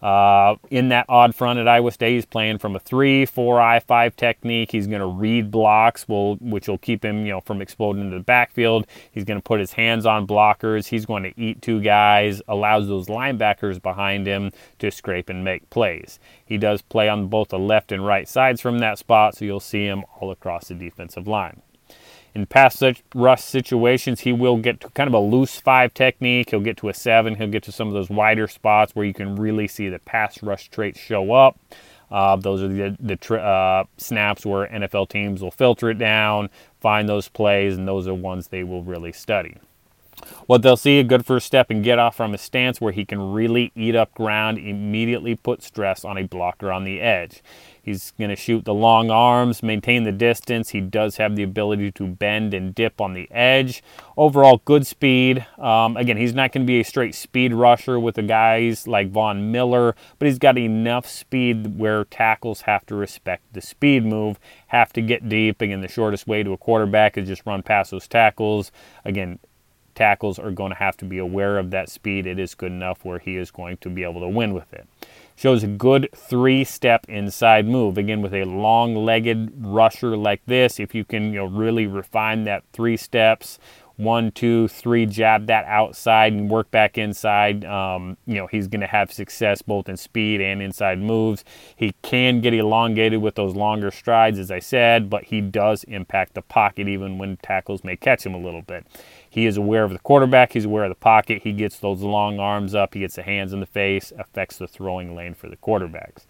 Uh, 0.00 0.54
in 0.70 0.90
that 0.90 1.06
odd 1.08 1.34
front 1.34 1.58
at 1.58 1.66
Iowa 1.66 1.90
State, 1.90 2.14
he's 2.14 2.26
playing 2.26 2.58
from 2.58 2.76
a 2.76 2.78
three, 2.78 3.26
four, 3.26 3.60
I 3.60 3.80
five 3.80 4.14
technique. 4.16 4.70
He's 4.70 4.86
going 4.86 5.00
to 5.00 5.06
read 5.06 5.50
blocks, 5.50 6.06
will, 6.08 6.36
which 6.36 6.68
will 6.68 6.78
keep 6.78 7.04
him, 7.04 7.26
you 7.26 7.32
know, 7.32 7.40
from 7.40 7.60
exploding 7.60 8.04
into 8.04 8.18
the 8.18 8.22
backfield. 8.22 8.86
He's 9.10 9.24
going 9.24 9.38
to 9.40 9.42
put 9.42 9.60
his 9.60 9.72
hands 9.72 10.06
on 10.06 10.26
blockers. 10.26 10.86
He's 10.86 11.06
going 11.06 11.24
to 11.24 11.32
eat 11.40 11.62
two 11.62 11.80
guys. 11.80 12.40
Allows 12.46 12.86
those 12.86 13.06
linebackers 13.08 13.82
behind 13.82 14.26
him 14.26 14.52
to 14.78 14.90
scrape 14.90 15.28
and 15.28 15.44
make 15.44 15.68
plays. 15.70 16.20
He 16.44 16.58
does 16.58 16.80
play 16.82 17.08
on 17.08 17.26
both 17.26 17.48
the 17.48 17.58
left 17.58 17.90
and 17.92 18.06
right 18.06 18.28
sides 18.28 18.60
from 18.60 18.78
that 18.78 18.98
spot, 18.98 19.36
so 19.36 19.44
you'll 19.44 19.60
see 19.60 19.84
him 19.84 20.04
all 20.20 20.30
across 20.30 20.68
the 20.68 20.74
defensive 20.74 21.26
line. 21.26 21.62
In 22.34 22.46
pass 22.46 22.82
rush 23.14 23.42
situations, 23.42 24.20
he 24.20 24.32
will 24.32 24.58
get 24.58 24.80
to 24.80 24.90
kind 24.90 25.08
of 25.08 25.14
a 25.14 25.18
loose 25.18 25.60
five 25.60 25.94
technique. 25.94 26.50
He'll 26.50 26.60
get 26.60 26.76
to 26.78 26.88
a 26.88 26.94
seven. 26.94 27.34
He'll 27.34 27.48
get 27.48 27.62
to 27.64 27.72
some 27.72 27.88
of 27.88 27.94
those 27.94 28.10
wider 28.10 28.46
spots 28.46 28.94
where 28.94 29.04
you 29.04 29.14
can 29.14 29.36
really 29.36 29.66
see 29.66 29.88
the 29.88 29.98
pass 29.98 30.42
rush 30.42 30.68
traits 30.68 31.00
show 31.00 31.32
up. 31.32 31.58
Uh, 32.10 32.36
those 32.36 32.62
are 32.62 32.68
the, 32.68 32.96
the 33.00 33.40
uh, 33.40 33.84
snaps 33.96 34.46
where 34.46 34.66
NFL 34.68 35.08
teams 35.08 35.42
will 35.42 35.50
filter 35.50 35.90
it 35.90 35.98
down, 35.98 36.48
find 36.80 37.08
those 37.08 37.28
plays, 37.28 37.76
and 37.76 37.86
those 37.86 38.08
are 38.08 38.14
ones 38.14 38.48
they 38.48 38.64
will 38.64 38.82
really 38.82 39.12
study. 39.12 39.56
What 40.46 40.62
they'll 40.62 40.76
see 40.76 40.98
a 40.98 41.04
good 41.04 41.24
first 41.24 41.46
step 41.46 41.70
and 41.70 41.84
get 41.84 41.98
off 41.98 42.16
from 42.16 42.34
a 42.34 42.38
stance 42.38 42.80
where 42.80 42.92
he 42.92 43.04
can 43.04 43.32
really 43.32 43.70
eat 43.76 43.94
up 43.94 44.12
ground, 44.14 44.58
immediately 44.58 45.36
put 45.36 45.62
stress 45.62 46.04
on 46.04 46.18
a 46.18 46.24
blocker 46.24 46.72
on 46.72 46.84
the 46.84 47.00
edge. 47.00 47.42
He's 47.88 48.12
going 48.18 48.28
to 48.28 48.36
shoot 48.36 48.66
the 48.66 48.74
long 48.74 49.10
arms, 49.10 49.62
maintain 49.62 50.04
the 50.04 50.12
distance. 50.12 50.68
He 50.68 50.80
does 50.82 51.16
have 51.16 51.36
the 51.36 51.42
ability 51.42 51.90
to 51.92 52.06
bend 52.06 52.52
and 52.52 52.74
dip 52.74 53.00
on 53.00 53.14
the 53.14 53.30
edge. 53.30 53.82
Overall, 54.14 54.60
good 54.66 54.86
speed. 54.86 55.46
Um, 55.56 55.96
again, 55.96 56.18
he's 56.18 56.34
not 56.34 56.52
going 56.52 56.66
to 56.66 56.70
be 56.70 56.80
a 56.80 56.84
straight 56.84 57.14
speed 57.14 57.54
rusher 57.54 57.98
with 57.98 58.16
the 58.16 58.22
guys 58.22 58.86
like 58.86 59.08
Von 59.08 59.50
Miller, 59.50 59.96
but 60.18 60.26
he's 60.26 60.38
got 60.38 60.58
enough 60.58 61.08
speed 61.08 61.78
where 61.78 62.04
tackles 62.04 62.60
have 62.62 62.84
to 62.84 62.94
respect 62.94 63.42
the 63.54 63.62
speed 63.62 64.04
move, 64.04 64.38
have 64.66 64.92
to 64.92 65.00
get 65.00 65.26
deep. 65.26 65.62
Again, 65.62 65.80
the 65.80 65.88
shortest 65.88 66.26
way 66.26 66.42
to 66.42 66.52
a 66.52 66.58
quarterback 66.58 67.16
is 67.16 67.26
just 67.26 67.46
run 67.46 67.62
past 67.62 67.90
those 67.90 68.06
tackles. 68.06 68.70
Again, 69.06 69.38
tackles 69.94 70.38
are 70.38 70.50
going 70.50 70.72
to 70.72 70.78
have 70.78 70.98
to 70.98 71.06
be 71.06 71.16
aware 71.16 71.56
of 71.56 71.70
that 71.70 71.88
speed. 71.88 72.26
It 72.26 72.38
is 72.38 72.54
good 72.54 72.70
enough 72.70 73.02
where 73.02 73.18
he 73.18 73.36
is 73.36 73.50
going 73.50 73.78
to 73.78 73.88
be 73.88 74.02
able 74.02 74.20
to 74.20 74.28
win 74.28 74.52
with 74.52 74.74
it. 74.74 74.86
Shows 75.38 75.62
a 75.62 75.68
good 75.68 76.08
three 76.16 76.64
step 76.64 77.06
inside 77.08 77.64
move. 77.64 77.96
Again, 77.96 78.22
with 78.22 78.34
a 78.34 78.42
long 78.42 78.96
legged 78.96 79.52
rusher 79.56 80.16
like 80.16 80.44
this, 80.46 80.80
if 80.80 80.96
you 80.96 81.04
can 81.04 81.32
you 81.32 81.38
know, 81.38 81.44
really 81.44 81.86
refine 81.86 82.42
that 82.42 82.64
three 82.72 82.96
steps 82.96 83.60
one, 83.98 84.30
two, 84.30 84.68
three, 84.68 85.06
jab 85.06 85.46
that 85.46 85.64
outside 85.64 86.32
and 86.32 86.48
work 86.48 86.70
back 86.70 86.96
inside, 86.96 87.64
um, 87.64 88.16
you 88.26 88.36
know, 88.36 88.46
he's 88.46 88.68
going 88.68 88.80
to 88.80 88.86
have 88.86 89.12
success 89.12 89.60
both 89.60 89.88
in 89.88 89.96
speed 89.96 90.40
and 90.40 90.62
inside 90.62 91.00
moves. 91.00 91.44
He 91.74 91.92
can 92.02 92.40
get 92.40 92.54
elongated 92.54 93.20
with 93.20 93.34
those 93.34 93.56
longer 93.56 93.90
strides, 93.90 94.38
as 94.38 94.52
I 94.52 94.60
said, 94.60 95.10
but 95.10 95.24
he 95.24 95.40
does 95.40 95.82
impact 95.84 96.34
the 96.34 96.42
pocket 96.42 96.86
even 96.86 97.18
when 97.18 97.38
tackles 97.38 97.82
may 97.82 97.96
catch 97.96 98.24
him 98.24 98.34
a 98.34 98.38
little 98.38 98.62
bit. 98.62 98.86
He 99.30 99.46
is 99.46 99.56
aware 99.56 99.84
of 99.84 99.92
the 99.92 99.98
quarterback. 99.98 100.52
He's 100.52 100.64
aware 100.64 100.84
of 100.84 100.90
the 100.90 100.94
pocket. 100.94 101.42
He 101.42 101.52
gets 101.52 101.78
those 101.78 102.02
long 102.02 102.38
arms 102.38 102.74
up. 102.74 102.94
He 102.94 103.00
gets 103.00 103.16
the 103.16 103.22
hands 103.22 103.52
in 103.52 103.60
the 103.60 103.66
face, 103.66 104.12
affects 104.18 104.56
the 104.56 104.66
throwing 104.68 105.14
lane 105.14 105.34
for 105.34 105.48
the 105.48 105.56
quarterbacks. 105.56 106.26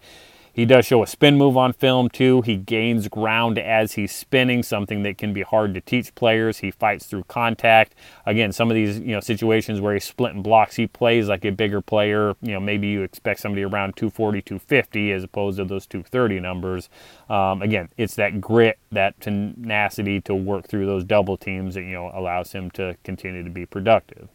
He 0.53 0.65
does 0.65 0.85
show 0.85 1.03
a 1.03 1.07
spin 1.07 1.37
move 1.37 1.57
on 1.57 1.73
film 1.73 2.09
too. 2.09 2.41
He 2.41 2.55
gains 2.55 3.07
ground 3.07 3.57
as 3.59 3.93
he's 3.93 4.13
spinning, 4.13 4.63
something 4.63 5.03
that 5.03 5.17
can 5.17 5.33
be 5.33 5.41
hard 5.41 5.73
to 5.73 5.81
teach 5.81 6.13
players. 6.15 6.59
He 6.59 6.71
fights 6.71 7.05
through 7.05 7.23
contact. 7.25 7.95
Again, 8.25 8.51
some 8.51 8.69
of 8.69 8.75
these 8.75 8.99
you 8.99 9.13
know 9.13 9.19
situations 9.19 9.81
where 9.81 9.93
he's 9.93 10.05
splitting 10.05 10.41
blocks, 10.41 10.75
he 10.75 10.87
plays 10.87 11.27
like 11.27 11.45
a 11.45 11.51
bigger 11.51 11.81
player. 11.81 12.35
You 12.41 12.53
know, 12.53 12.59
maybe 12.59 12.87
you 12.87 13.03
expect 13.03 13.39
somebody 13.39 13.63
around 13.63 13.95
240, 13.95 14.41
250 14.41 15.11
as 15.11 15.23
opposed 15.23 15.57
to 15.57 15.65
those 15.65 15.85
230 15.85 16.39
numbers. 16.39 16.89
Um, 17.29 17.61
again, 17.61 17.89
it's 17.97 18.15
that 18.15 18.41
grit, 18.41 18.79
that 18.91 19.19
tenacity 19.21 20.21
to 20.21 20.35
work 20.35 20.67
through 20.67 20.85
those 20.85 21.03
double 21.03 21.37
teams 21.37 21.75
that 21.75 21.83
you 21.83 21.93
know 21.93 22.11
allows 22.13 22.51
him 22.51 22.71
to 22.71 22.97
continue 23.03 23.43
to 23.43 23.49
be 23.49 23.65
productive. 23.65 24.29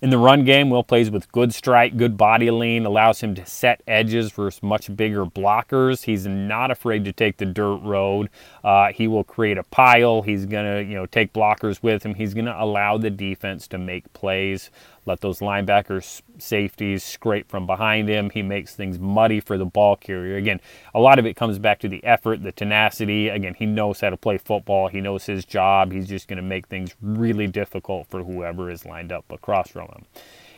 In 0.00 0.10
the 0.10 0.18
run 0.18 0.44
game, 0.44 0.70
Will 0.70 0.84
plays 0.84 1.10
with 1.10 1.30
good 1.32 1.52
strike, 1.52 1.96
good 1.96 2.16
body 2.16 2.50
lean, 2.50 2.86
allows 2.86 3.20
him 3.20 3.34
to 3.34 3.44
set 3.44 3.82
edges 3.86 4.30
versus 4.30 4.62
much 4.62 4.94
bigger 4.94 5.26
blockers. 5.26 6.04
He's 6.04 6.26
not 6.26 6.70
afraid 6.70 7.04
to 7.04 7.12
take 7.12 7.38
the 7.38 7.46
dirt 7.46 7.78
road. 7.78 8.30
Uh, 8.62 8.92
he 8.92 9.08
will 9.08 9.24
create 9.24 9.58
a 9.58 9.64
pile. 9.64 10.22
He's 10.22 10.46
to, 10.66 10.84
you 10.84 10.94
know, 10.94 11.06
take 11.06 11.32
blockers 11.32 11.82
with 11.82 12.04
him. 12.04 12.14
He's 12.14 12.32
to 12.46 12.62
allow 12.62 12.96
the 12.96 13.10
defense 13.10 13.66
to 13.68 13.78
make 13.78 14.12
plays 14.12 14.70
let 15.08 15.20
those 15.20 15.40
linebackers, 15.40 16.22
safeties 16.38 17.02
scrape 17.02 17.48
from 17.50 17.66
behind 17.66 18.08
him. 18.08 18.30
He 18.30 18.42
makes 18.42 18.74
things 18.74 18.98
muddy 18.98 19.40
for 19.40 19.58
the 19.58 19.64
ball 19.64 19.96
carrier. 19.96 20.36
Again, 20.36 20.60
a 20.94 21.00
lot 21.00 21.18
of 21.18 21.26
it 21.26 21.34
comes 21.34 21.58
back 21.58 21.80
to 21.80 21.88
the 21.88 22.04
effort, 22.04 22.42
the 22.42 22.52
tenacity. 22.52 23.28
Again, 23.28 23.54
he 23.54 23.66
knows 23.66 24.00
how 24.00 24.10
to 24.10 24.16
play 24.16 24.38
football. 24.38 24.88
He 24.88 25.00
knows 25.00 25.26
his 25.26 25.44
job. 25.44 25.90
He's 25.90 26.08
just 26.08 26.28
going 26.28 26.36
to 26.36 26.42
make 26.42 26.68
things 26.68 26.94
really 27.02 27.48
difficult 27.48 28.06
for 28.08 28.22
whoever 28.22 28.70
is 28.70 28.86
lined 28.86 29.10
up 29.10 29.24
across 29.32 29.70
from 29.70 29.88
him. 29.88 30.04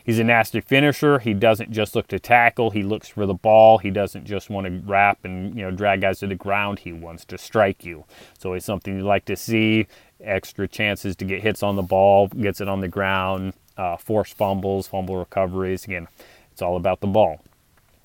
He's 0.03 0.19
a 0.19 0.23
nasty 0.23 0.61
finisher. 0.61 1.19
He 1.19 1.33
doesn't 1.33 1.71
just 1.71 1.95
look 1.95 2.07
to 2.07 2.19
tackle. 2.19 2.71
He 2.71 2.83
looks 2.83 3.07
for 3.07 3.25
the 3.25 3.33
ball. 3.33 3.77
He 3.77 3.91
doesn't 3.91 4.25
just 4.25 4.49
want 4.49 4.67
to 4.67 4.81
wrap 4.85 5.23
and 5.23 5.55
you 5.55 5.63
know 5.63 5.71
drag 5.71 6.01
guys 6.01 6.19
to 6.19 6.27
the 6.27 6.35
ground. 6.35 6.79
He 6.79 6.91
wants 6.91 7.25
to 7.25 7.37
strike 7.37 7.85
you. 7.85 8.05
So 8.37 8.53
it's 8.53 8.65
something 8.65 8.97
you 8.97 9.03
like 9.03 9.25
to 9.25 9.35
see. 9.35 9.87
Extra 10.19 10.67
chances 10.67 11.15
to 11.17 11.25
get 11.25 11.41
hits 11.41 11.63
on 11.63 11.75
the 11.75 11.81
ball, 11.81 12.27
gets 12.27 12.61
it 12.61 12.67
on 12.67 12.79
the 12.81 12.87
ground, 12.87 13.53
uh, 13.81 13.97
forced 13.97 14.35
fumbles, 14.35 14.87
fumble 14.87 15.17
recoveries. 15.17 15.85
Again, 15.85 16.07
it's 16.51 16.61
all 16.61 16.77
about 16.77 16.99
the 16.99 17.07
ball. 17.07 17.41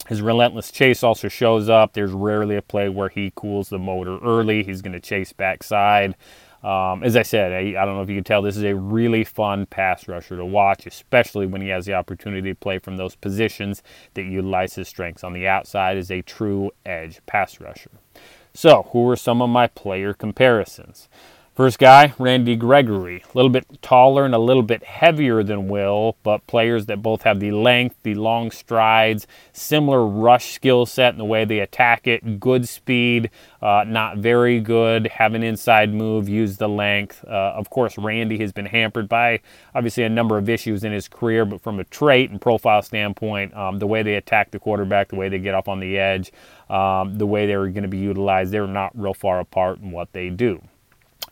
His 0.09 0.23
relentless 0.23 0.71
chase 0.71 1.03
also 1.03 1.29
shows 1.29 1.69
up. 1.69 1.93
There's 1.93 2.13
rarely 2.13 2.57
a 2.57 2.63
play 2.63 2.89
where 2.89 3.11
he 3.11 3.33
cools 3.35 3.69
the 3.69 3.79
motor 3.79 4.19
early. 4.21 4.63
He's 4.63 4.81
going 4.81 4.95
to 4.95 5.01
chase 5.01 5.33
backside. 5.33 6.15
Um, 6.63 7.03
as 7.05 7.15
I 7.17 7.23
said, 7.23 7.53
I, 7.53 7.81
I, 7.81 7.85
don't 7.85 7.97
know 7.97 8.03
if 8.03 8.09
you 8.09 8.17
can 8.17 8.25
tell, 8.25 8.43
this 8.43 8.57
is 8.57 8.65
a 8.65 8.75
really 8.75 9.23
fun 9.23 9.67
pass 9.67 10.09
rusher 10.09 10.37
to 10.37 10.45
watch, 10.45 10.87
especially 10.87 11.47
when 11.47 11.61
he 11.61 11.69
has 11.69 11.87
the 11.87 11.95
opportunity 11.95 12.51
to 12.51 12.57
play 12.57 12.79
from 12.79 12.97
those 12.97 13.15
positions 13.15 13.83
that 14.15 14.23
utilize 14.23 14.75
his 14.75 14.89
strengths. 14.89 15.23
On 15.23 15.33
the 15.33 15.47
outside 15.47 15.97
is 15.97 16.11
a 16.11 16.23
true 16.23 16.73
edge 16.85 17.21
pass 17.27 17.61
rusher. 17.61 17.91
So, 18.55 18.89
who 18.93 19.09
are 19.11 19.17
some 19.17 19.43
of 19.43 19.51
my 19.51 19.67
player 19.67 20.15
comparisons? 20.15 21.09
First 21.57 21.79
guy, 21.79 22.13
Randy 22.19 22.55
Gregory. 22.55 23.25
A 23.25 23.35
little 23.35 23.49
bit 23.49 23.81
taller 23.81 24.27
and 24.27 24.35
a 24.35 24.39
little 24.39 24.63
bit 24.63 24.85
heavier 24.85 25.43
than 25.43 25.69
Will, 25.69 26.19
but 26.23 26.47
players 26.47 26.85
that 26.85 27.01
both 27.01 27.23
have 27.23 27.41
the 27.41 27.51
length, 27.51 27.97
the 28.03 28.15
long 28.15 28.51
strides, 28.51 29.27
similar 29.55 30.07
rush 30.07 30.53
skill 30.53 30.85
set 30.85 31.15
in 31.15 31.19
the 31.19 31.25
way 31.25 31.47
they 31.47 31.61
attack 31.61 32.07
it, 32.07 32.39
good 32.39 32.69
speed, 32.69 33.31
uh, 33.63 33.85
not 33.87 34.19
very 34.19 34.61
good, 34.61 35.07
have 35.07 35.33
an 35.33 35.43
inside 35.43 35.95
move, 35.95 36.29
use 36.29 36.59
the 36.59 36.69
length. 36.69 37.25
Uh, 37.25 37.55
of 37.57 37.71
course, 37.71 37.97
Randy 37.97 38.37
has 38.37 38.53
been 38.53 38.67
hampered 38.67 39.09
by 39.09 39.41
obviously 39.75 40.03
a 40.03 40.11
number 40.11 40.37
of 40.37 40.51
issues 40.51 40.85
in 40.85 40.93
his 40.93 41.09
career, 41.09 41.47
but 41.47 41.63
from 41.63 41.81
a 41.81 41.85
trait 41.85 42.29
and 42.29 42.39
profile 42.39 42.83
standpoint, 42.83 43.57
um, 43.57 43.79
the 43.79 43.87
way 43.87 44.03
they 44.03 44.17
attack 44.17 44.51
the 44.51 44.59
quarterback, 44.59 45.09
the 45.09 45.17
way 45.17 45.31
they 45.31 45.39
get 45.39 45.55
off 45.55 45.69
on 45.69 45.81
the 45.81 45.99
edge, 45.99 46.33
um, 46.69 47.17
the 47.17 47.27
way 47.27 47.47
they're 47.47 47.67
going 47.69 47.83
to 47.83 47.89
be 47.89 47.97
utilized, 47.97 48.53
they're 48.53 48.67
not 48.67 48.93
real 48.95 49.15
far 49.15 49.41
apart 49.41 49.79
in 49.79 49.91
what 49.91 50.13
they 50.13 50.29
do. 50.29 50.61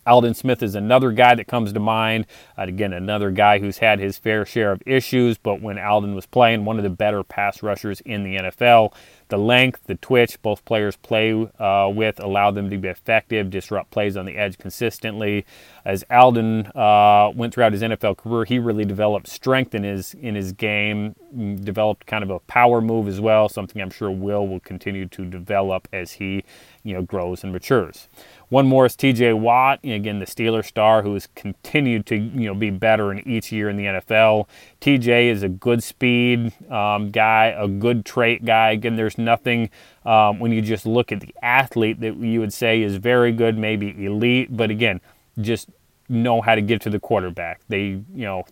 Aldon 0.07 0.35
Smith 0.35 0.63
is 0.63 0.75
another 0.75 1.13
guy 1.13 1.35
that 1.35 1.47
comes 1.47 1.73
to 1.73 1.81
mind. 1.81 2.27
Uh, 2.59 2.63
again, 2.63 2.93
another 2.93 3.31
guy 3.31 3.59
who's 3.59 3.79
had 3.79 3.99
his 3.99 4.19
fair 4.19 4.45
share 4.45 4.73
of 4.73 4.83
issues, 4.87 5.39
but 5.39 5.61
when 5.61 5.79
Aldon 5.79 6.15
was 6.15 6.27
playing, 6.27 6.65
one 6.65 6.79
of 6.79 6.83
the 6.83 6.91
better 6.91 7.23
pass 7.23 7.63
rushers 7.63 8.01
in 8.03 8.25
the 8.25 8.37
NFL. 8.37 8.93
The 9.29 9.39
length, 9.39 9.85
the 9.87 9.95
twitch, 9.95 10.41
both 10.43 10.65
players 10.65 10.97
play 10.97 11.33
uh, 11.59 11.91
with 11.93 12.21
allow 12.21 12.51
them 12.51 12.69
to 12.71 12.77
be 12.77 12.89
effective, 12.89 13.51
disrupt 13.51 13.91
plays 13.91 14.17
on 14.17 14.27
the 14.27 14.37
edge 14.37 14.59
consistently. 14.59 15.47
As 15.85 16.05
Aldon 16.11 16.67
uh, 16.75 17.33
went 17.35 17.55
throughout 17.55 17.73
his 17.73 17.83
NFL 17.83 18.19
career, 18.19 18.45
he 18.45 18.59
really 18.59 18.85
developed 18.85 19.27
strength 19.29 19.75
in 19.75 19.83
his 19.83 20.15
in 20.15 20.35
his 20.35 20.53
game, 20.53 21.15
developed 21.63 22.07
kind 22.07 22.23
of 22.23 22.31
a 22.31 22.39
power 22.41 22.81
move 22.81 23.09
as 23.09 23.21
well, 23.21 23.49
something 23.49 23.81
I'm 23.81 23.91
sure 23.91 24.11
Will 24.11 24.47
will 24.47 24.61
continue 24.61 25.07
to 25.07 25.25
develop 25.25 25.89
as 25.93 26.13
he 26.13 26.45
you 26.83 26.95
know 26.95 27.03
grows 27.03 27.43
and 27.43 27.53
matures. 27.53 28.09
One 28.55 28.69
more 28.69 28.87
is 28.87 28.95
T.J. 28.95 29.33
Watt, 29.33 29.81
again 29.83 30.21
the 30.21 30.27
Steeler 30.27 30.65
star 30.65 31.03
who 31.03 31.15
has 31.15 31.27
continued 31.35 32.07
to 32.07 32.15
you 32.15 32.47
know 32.47 32.55
be 32.55 32.71
better 32.71 33.11
in 33.11 33.27
each 33.29 33.51
year 33.51 33.69
in 33.69 33.77
the 33.77 33.87
NFL. 33.87 34.47
T.J. 34.79 35.29
is 35.31 35.43
a 35.43 35.49
good 35.49 35.83
speed 35.83 36.53
um, 36.71 37.11
guy, 37.11 37.47
a 37.47 37.67
good 37.67 38.07
trait 38.07 38.45
guy. 38.45 38.71
Again, 38.71 38.95
there's 38.95 39.19
nothing 39.19 39.71
um, 40.05 40.39
when 40.39 40.53
you 40.53 40.63
just 40.63 40.87
look 40.87 41.11
at 41.11 41.19
the 41.19 41.35
athlete 41.43 41.99
that 41.99 42.15
you 42.15 42.39
would 42.39 42.53
say 42.53 42.81
is 42.81 42.95
very 42.95 43.33
good, 43.33 43.59
maybe 43.59 44.07
elite, 44.07 44.57
but 44.57 44.71
again, 44.71 45.01
just 45.41 45.69
know 46.09 46.41
how 46.41 46.55
to 46.55 46.63
get 46.63 46.81
to 46.83 46.91
the 46.91 47.01
quarterback. 47.01 47.61
They 47.67 47.81
you 47.83 48.05
know 48.15 48.45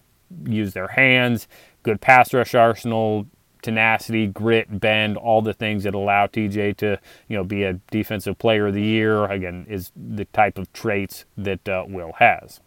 use 0.49 0.73
their 0.73 0.89
hands, 0.89 1.47
good 1.85 2.01
pass 2.01 2.35
rush 2.35 2.57
arsenal, 2.57 3.29
tenacity, 3.63 4.27
grit, 4.27 4.81
bend, 4.81 5.17
all 5.17 5.43
the 5.43 5.55
things 5.55 5.85
that 5.85 5.95
allow 5.95 6.27
TJ 6.27 6.77
to, 6.79 6.99
you 7.29 7.37
know, 7.37 7.45
be 7.45 7.63
a 7.65 7.75
defensive 7.91 8.39
player 8.39 8.67
of 8.67 8.75
the 8.75 8.83
year. 8.83 9.25
Again, 9.25 9.67
is 9.69 9.93
the 9.97 10.25
type 10.27 10.59
of 10.59 10.73
traits 10.73 11.25
that 11.37 11.69
uh, 11.69 11.85
Will 11.89 12.13
has. 12.19 12.61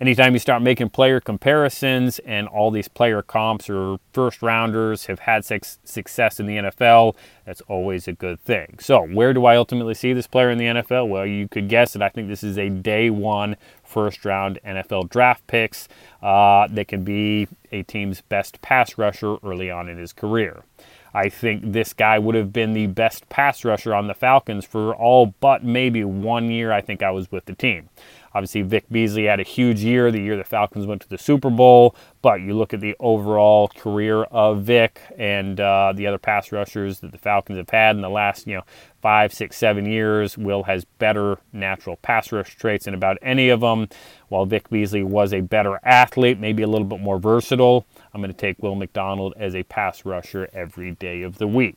Anytime 0.00 0.32
you 0.32 0.38
start 0.38 0.62
making 0.62 0.90
player 0.90 1.20
comparisons 1.20 2.18
and 2.20 2.48
all 2.48 2.70
these 2.70 2.88
player 2.88 3.22
comps 3.22 3.70
or 3.70 3.98
first 4.12 4.42
rounders 4.42 5.06
have 5.06 5.20
had 5.20 5.44
success 5.44 6.40
in 6.40 6.46
the 6.46 6.56
NFL, 6.56 7.14
that's 7.44 7.60
always 7.62 8.08
a 8.08 8.12
good 8.12 8.40
thing. 8.40 8.76
So, 8.80 9.06
where 9.06 9.32
do 9.32 9.46
I 9.46 9.56
ultimately 9.56 9.94
see 9.94 10.12
this 10.12 10.26
player 10.26 10.50
in 10.50 10.58
the 10.58 10.66
NFL? 10.66 11.08
Well, 11.08 11.26
you 11.26 11.48
could 11.48 11.68
guess 11.68 11.94
it. 11.96 12.02
I 12.02 12.08
think 12.08 12.28
this 12.28 12.42
is 12.42 12.58
a 12.58 12.68
day 12.68 13.10
one 13.10 13.56
first 13.84 14.24
round 14.24 14.58
NFL 14.66 15.10
draft 15.10 15.46
picks 15.46 15.88
uh, 16.22 16.66
that 16.68 16.88
can 16.88 17.04
be 17.04 17.48
a 17.70 17.82
team's 17.82 18.20
best 18.22 18.60
pass 18.62 18.96
rusher 18.96 19.36
early 19.42 19.70
on 19.70 19.88
in 19.88 19.98
his 19.98 20.12
career. 20.12 20.62
I 21.14 21.28
think 21.28 21.72
this 21.72 21.92
guy 21.92 22.18
would 22.18 22.34
have 22.34 22.52
been 22.52 22.72
the 22.72 22.86
best 22.86 23.28
pass 23.28 23.64
rusher 23.64 23.94
on 23.94 24.06
the 24.06 24.14
Falcons 24.14 24.64
for 24.64 24.94
all 24.94 25.34
but 25.40 25.62
maybe 25.62 26.04
one 26.04 26.50
year 26.50 26.72
I 26.72 26.80
think 26.80 27.02
I 27.02 27.10
was 27.10 27.30
with 27.30 27.44
the 27.44 27.54
team. 27.54 27.90
Obviously, 28.34 28.62
Vic 28.62 28.84
Beasley 28.90 29.24
had 29.24 29.40
a 29.40 29.44
huge 29.44 29.80
year, 29.80 30.10
the 30.10 30.20
year 30.20 30.36
the 30.36 30.44
Falcons 30.44 30.86
went 30.86 31.02
to 31.02 31.08
the 31.08 31.18
Super 31.18 31.50
Bowl. 31.50 31.94
But 32.22 32.40
you 32.40 32.54
look 32.54 32.72
at 32.72 32.80
the 32.80 32.96
overall 33.00 33.68
career 33.68 34.22
of 34.24 34.62
Vic 34.62 35.00
and 35.18 35.58
uh, 35.60 35.92
the 35.94 36.06
other 36.06 36.18
pass 36.18 36.52
rushers 36.52 37.00
that 37.00 37.12
the 37.12 37.18
Falcons 37.18 37.58
have 37.58 37.70
had 37.70 37.96
in 37.96 38.02
the 38.02 38.08
last, 38.08 38.46
you 38.46 38.56
know, 38.56 38.62
five, 39.00 39.34
six, 39.34 39.56
seven 39.56 39.84
years. 39.84 40.38
Will 40.38 40.62
has 40.62 40.84
better 40.84 41.38
natural 41.52 41.96
pass 41.96 42.30
rush 42.32 42.54
traits 42.56 42.84
than 42.84 42.94
about 42.94 43.18
any 43.22 43.48
of 43.48 43.60
them. 43.60 43.88
While 44.28 44.46
Vic 44.46 44.70
Beasley 44.70 45.02
was 45.02 45.34
a 45.34 45.40
better 45.40 45.80
athlete, 45.82 46.38
maybe 46.38 46.62
a 46.62 46.68
little 46.68 46.86
bit 46.86 47.00
more 47.00 47.18
versatile, 47.18 47.86
I'm 48.14 48.20
going 48.20 48.32
to 48.32 48.38
take 48.38 48.62
Will 48.62 48.76
McDonald 48.76 49.34
as 49.36 49.54
a 49.54 49.64
pass 49.64 50.04
rusher 50.04 50.48
every 50.52 50.92
day 50.92 51.22
of 51.22 51.38
the 51.38 51.48
week. 51.48 51.76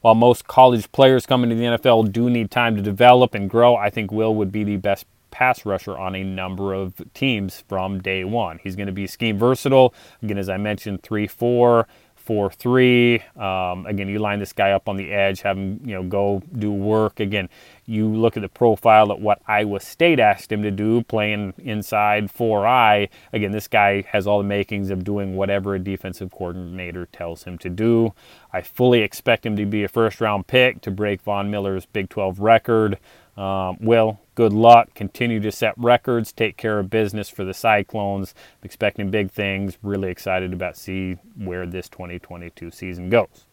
While 0.00 0.14
most 0.14 0.46
college 0.46 0.90
players 0.92 1.26
coming 1.26 1.50
to 1.50 1.56
the 1.56 1.64
NFL 1.64 2.10
do 2.10 2.30
need 2.30 2.50
time 2.50 2.74
to 2.76 2.82
develop 2.82 3.34
and 3.34 3.50
grow, 3.50 3.76
I 3.76 3.90
think 3.90 4.10
Will 4.10 4.34
would 4.34 4.50
be 4.50 4.64
the 4.64 4.76
best 4.76 5.04
pass 5.30 5.64
rusher 5.64 5.96
on 5.96 6.14
a 6.14 6.24
number 6.24 6.72
of 6.72 7.02
teams 7.14 7.62
from 7.68 8.00
day 8.00 8.24
one. 8.24 8.60
He's 8.62 8.76
going 8.76 8.86
to 8.86 8.92
be 8.92 9.06
scheme 9.06 9.38
versatile. 9.38 9.94
Again, 10.22 10.38
as 10.38 10.48
I 10.48 10.56
mentioned, 10.56 11.02
3 11.02 11.26
4, 11.26 11.86
4 12.30 12.48
3. 12.48 13.20
Um, 13.34 13.86
again, 13.86 14.06
you 14.06 14.20
line 14.20 14.38
this 14.38 14.52
guy 14.52 14.70
up 14.70 14.88
on 14.88 14.96
the 14.96 15.10
edge, 15.10 15.40
have 15.40 15.58
him 15.58 15.80
you 15.84 15.96
know 15.96 16.04
go 16.04 16.40
do 16.56 16.70
work. 16.70 17.18
Again, 17.18 17.48
you 17.86 18.06
look 18.06 18.36
at 18.36 18.40
the 18.40 18.48
profile 18.48 19.10
at 19.10 19.20
what 19.20 19.42
Iowa 19.48 19.80
State 19.80 20.20
asked 20.20 20.52
him 20.52 20.62
to 20.62 20.70
do, 20.70 21.02
playing 21.02 21.54
inside 21.58 22.32
4I. 22.32 23.08
Again, 23.32 23.50
this 23.50 23.66
guy 23.66 24.02
has 24.02 24.28
all 24.28 24.38
the 24.38 24.44
makings 24.44 24.90
of 24.90 25.02
doing 25.02 25.34
whatever 25.34 25.74
a 25.74 25.80
defensive 25.80 26.30
coordinator 26.30 27.06
tells 27.06 27.42
him 27.42 27.58
to 27.58 27.68
do. 27.68 28.14
I 28.52 28.62
fully 28.62 29.00
expect 29.00 29.44
him 29.44 29.56
to 29.56 29.66
be 29.66 29.82
a 29.82 29.88
first 29.88 30.20
round 30.20 30.46
pick 30.46 30.82
to 30.82 30.92
break 30.92 31.22
Von 31.22 31.50
Miller's 31.50 31.86
Big 31.86 32.10
12 32.10 32.38
record. 32.38 32.96
Um, 33.40 33.78
Will, 33.80 34.20
good 34.34 34.52
luck. 34.52 34.92
Continue 34.94 35.40
to 35.40 35.50
set 35.50 35.72
records. 35.78 36.30
Take 36.30 36.58
care 36.58 36.78
of 36.78 36.90
business 36.90 37.30
for 37.30 37.42
the 37.42 37.54
Cyclones. 37.54 38.34
I'm 38.36 38.66
expecting 38.66 39.10
big 39.10 39.30
things. 39.30 39.78
Really 39.82 40.10
excited 40.10 40.52
about 40.52 40.76
see 40.76 41.16
where 41.36 41.66
this 41.66 41.88
2022 41.88 42.70
season 42.70 43.08
goes. 43.08 43.46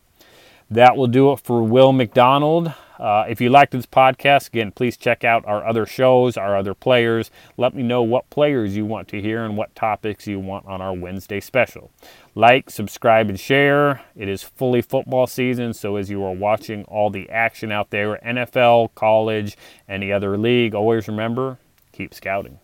That 0.70 0.98
will 0.98 1.08
do 1.08 1.32
it 1.32 1.40
for 1.40 1.64
Will 1.64 1.94
McDonald. 1.94 2.74
Uh, 3.00 3.26
if 3.28 3.40
you 3.40 3.50
liked 3.50 3.72
this 3.72 3.86
podcast, 3.86 4.48
again, 4.48 4.72
please 4.72 4.98
check 4.98 5.24
out 5.24 5.46
our 5.46 5.66
other 5.66 5.86
shows, 5.86 6.38
our 6.38 6.56
other 6.56 6.74
players. 6.74 7.32
Let 7.58 7.76
me 7.76 7.84
know 7.84 8.02
what 8.02 8.30
players 8.30 8.76
you 8.76 8.86
want 8.86 9.08
to 9.10 9.22
hear 9.22 9.44
and 9.44 9.58
what 9.58 9.76
topics 9.76 10.28
you 10.28 10.40
want 10.40 10.66
on 10.66 10.82
our 10.82 10.94
Wednesday 10.94 11.40
special. 11.40 11.92
Like, 12.36 12.70
subscribe, 12.70 13.30
and 13.30 13.40
share. 13.40 14.02
It 14.16 14.28
is 14.30 14.44
fully 14.44 14.82
football 14.82 15.28
season, 15.28 15.74
so 15.74 15.96
as 15.96 16.10
you 16.10 16.24
are 16.24 16.34
watching 16.34 16.84
all 16.86 17.10
the 17.10 17.30
action 17.30 17.72
out 17.72 17.90
there, 17.90 18.20
NFL, 18.26 18.94
college, 18.96 19.58
any 19.88 20.12
other 20.12 20.38
league, 20.38 20.76
always 20.76 21.08
remember 21.08 21.58
keep 21.98 22.14
scouting. 22.14 22.60